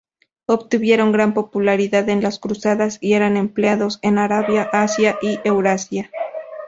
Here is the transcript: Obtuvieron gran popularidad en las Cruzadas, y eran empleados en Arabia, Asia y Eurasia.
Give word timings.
Obtuvieron 0.47 1.11
gran 1.11 1.35
popularidad 1.35 2.09
en 2.09 2.23
las 2.23 2.39
Cruzadas, 2.39 2.97
y 3.01 3.13
eran 3.13 3.37
empleados 3.37 3.99
en 4.01 4.17
Arabia, 4.17 4.67
Asia 4.73 5.19
y 5.21 5.39
Eurasia. 5.43 6.09